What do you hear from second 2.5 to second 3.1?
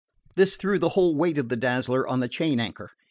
anchor.